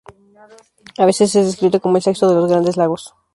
[0.97, 3.13] A veces es descrito como el sexto de los Grandes Lagos.